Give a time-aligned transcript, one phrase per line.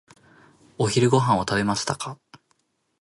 [0.79, 2.17] お昼ご飯を食べましたか？